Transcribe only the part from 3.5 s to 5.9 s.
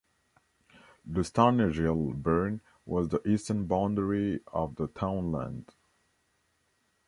boundary of the townland.